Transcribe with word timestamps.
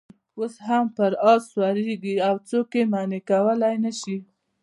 اوس 0.39 0.55
هم 0.67 0.85
پر 0.95 1.11
آس 1.31 1.41
سپرېږي 1.51 2.15
او 2.27 2.35
څوک 2.49 2.69
یې 2.77 2.83
منع 2.91 3.21
کولای 3.29 3.75
نه 3.85 3.91
شي. 3.99 4.17